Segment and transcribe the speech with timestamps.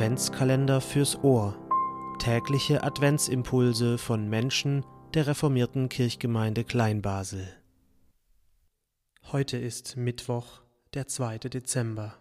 [0.00, 1.58] Adventskalender fürs Ohr.
[2.18, 7.54] Tägliche Adventsimpulse von Menschen der reformierten Kirchgemeinde Kleinbasel.
[9.30, 10.62] Heute ist Mittwoch,
[10.94, 11.40] der 2.
[11.40, 12.16] Dezember.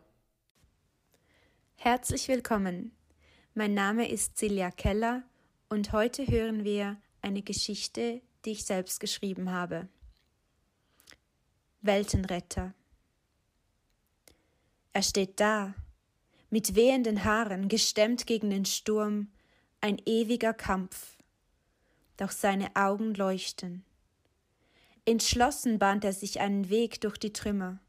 [1.77, 2.91] Herzlich willkommen.
[3.53, 5.23] Mein Name ist Silja Keller
[5.69, 9.87] und heute hören wir eine Geschichte, die ich selbst geschrieben habe.
[11.79, 12.73] Weltenretter.
[14.91, 15.75] Er steht da,
[16.49, 19.31] mit wehenden Haaren, gestemmt gegen den Sturm,
[19.81, 21.17] ein ewiger Kampf.
[22.17, 23.83] Doch seine Augen leuchten.
[25.05, 27.79] Entschlossen bahnt er sich einen Weg durch die Trümmer.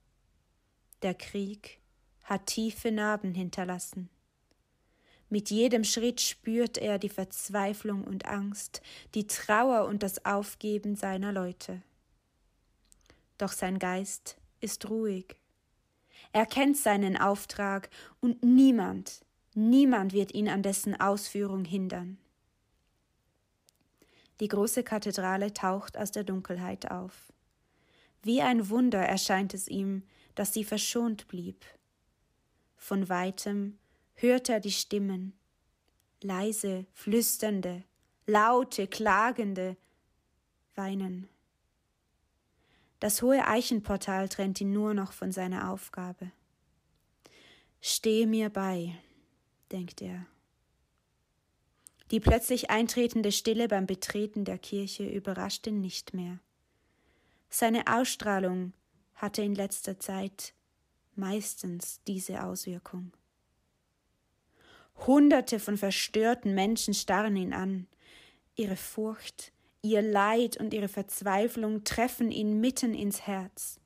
[1.02, 1.80] Der Krieg
[2.22, 4.08] hat tiefe Narben hinterlassen.
[5.28, 8.82] Mit jedem Schritt spürt er die Verzweiflung und Angst,
[9.14, 11.82] die Trauer und das Aufgeben seiner Leute.
[13.38, 15.39] Doch sein Geist ist ruhig.
[16.32, 22.18] Er kennt seinen Auftrag und niemand, niemand wird ihn an dessen Ausführung hindern.
[24.40, 27.32] Die große Kathedrale taucht aus der Dunkelheit auf.
[28.22, 30.02] Wie ein Wunder erscheint es ihm,
[30.34, 31.64] dass sie verschont blieb.
[32.76, 33.78] Von weitem
[34.14, 35.34] hört er die Stimmen,
[36.22, 37.84] leise, flüsternde,
[38.26, 39.76] laute, klagende,
[40.74, 41.28] weinen.
[43.00, 46.30] Das hohe Eichenportal trennt ihn nur noch von seiner Aufgabe.
[47.80, 48.94] Stehe mir bei,
[49.72, 50.26] denkt er.
[52.10, 56.40] Die plötzlich eintretende Stille beim Betreten der Kirche überrascht ihn nicht mehr.
[57.48, 58.74] Seine Ausstrahlung
[59.14, 60.52] hatte in letzter Zeit
[61.14, 63.12] meistens diese Auswirkung.
[65.06, 67.86] Hunderte von verstörten Menschen starren ihn an.
[68.56, 69.52] Ihre Furcht,
[69.82, 73.80] Ihr Leid und ihre Verzweiflung treffen ihn mitten ins Herz.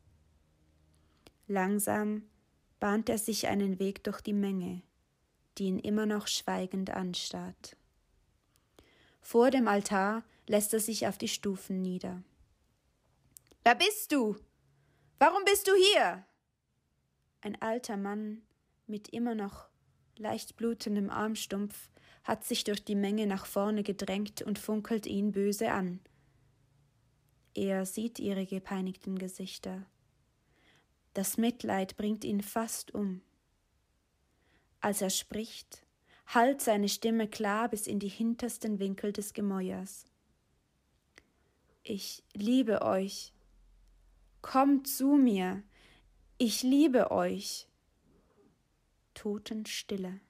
[1.47, 2.29] Langsam
[2.81, 4.83] bahnt er sich einen Weg durch die Menge,
[5.57, 7.77] die ihn immer noch schweigend anstarrt.
[9.21, 12.23] Vor dem Altar lässt er sich auf die Stufen nieder.
[13.63, 14.37] Wer bist du?
[15.19, 16.27] Warum bist du hier?
[17.41, 18.43] Ein alter Mann
[18.87, 19.69] mit immer noch
[20.19, 21.89] leicht blutendem Armstumpf,
[22.23, 26.01] hat sich durch die Menge nach vorne gedrängt und funkelt ihn böse an.
[27.55, 29.87] Er sieht ihre gepeinigten Gesichter.
[31.13, 33.21] Das Mitleid bringt ihn fast um.
[34.81, 35.87] Als er spricht,
[36.27, 40.07] hallt seine Stimme klar bis in die hintersten Winkel des Gemäuers.
[41.85, 43.33] Ich liebe euch.
[44.43, 45.63] Kommt zu mir.
[46.39, 47.69] Ich liebe euch.
[49.15, 50.21] Totenstille.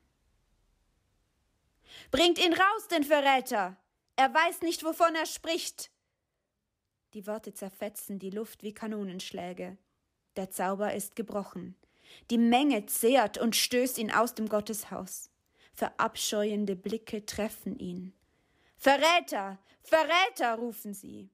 [2.10, 3.76] Bringt ihn raus, den Verräter!
[4.16, 5.90] Er weiß nicht, wovon er spricht!
[7.14, 9.76] Die Worte zerfetzen die Luft wie Kanonenschläge.
[10.36, 11.76] Der Zauber ist gebrochen.
[12.30, 15.30] Die Menge zehrt und stößt ihn aus dem Gotteshaus.
[15.72, 18.12] Verabscheuende Blicke treffen ihn.
[18.76, 19.58] Verräter!
[19.82, 20.56] Verräter!
[20.56, 21.30] rufen sie.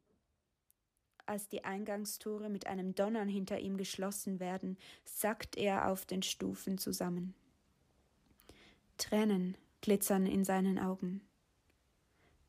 [1.26, 6.76] Als die Eingangstore mit einem Donnern hinter ihm geschlossen werden, sackt er auf den Stufen
[6.76, 7.34] zusammen.
[9.00, 11.22] Tränen glitzern in seinen Augen.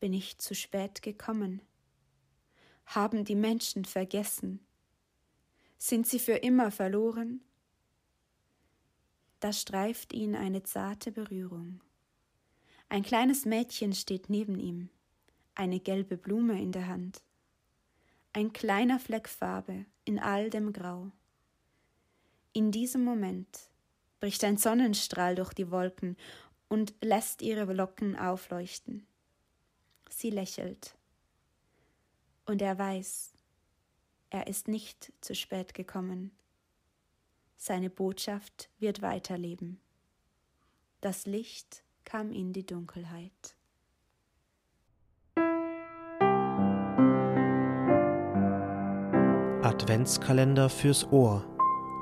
[0.00, 1.62] Bin ich zu spät gekommen?
[2.86, 4.60] Haben die Menschen vergessen?
[5.78, 7.40] Sind sie für immer verloren?
[9.40, 11.80] Da streift ihn eine zarte Berührung.
[12.88, 14.90] Ein kleines Mädchen steht neben ihm,
[15.54, 17.22] eine gelbe Blume in der Hand.
[18.34, 21.10] Ein kleiner Fleck Farbe in all dem Grau.
[22.52, 23.71] In diesem Moment
[24.22, 26.16] bricht ein Sonnenstrahl durch die Wolken
[26.68, 29.04] und lässt ihre Locken aufleuchten.
[30.08, 30.94] Sie lächelt.
[32.46, 33.32] Und er weiß,
[34.30, 36.30] er ist nicht zu spät gekommen.
[37.56, 39.80] Seine Botschaft wird weiterleben.
[41.00, 43.56] Das Licht kam in die Dunkelheit.
[49.64, 51.51] Adventskalender fürs Ohr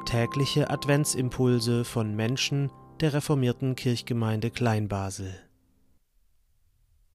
[0.04, 2.70] tägliche Adventsimpulse von Menschen
[3.00, 5.49] der reformierten Kirchgemeinde Kleinbasel